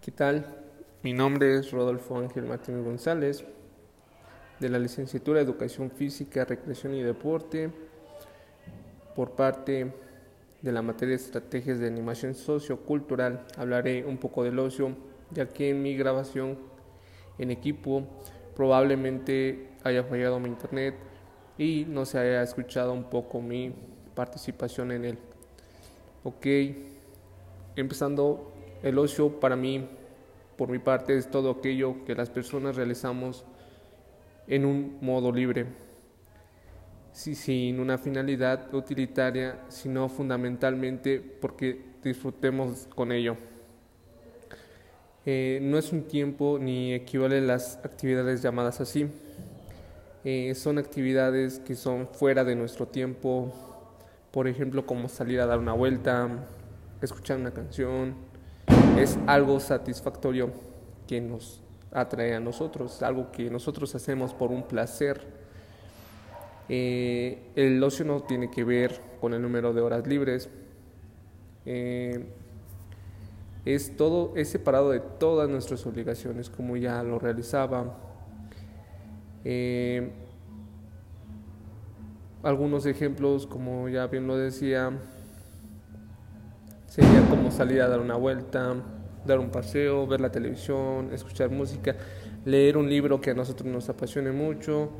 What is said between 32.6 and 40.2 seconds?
realizamos en un modo libre, sin una finalidad utilitaria, sino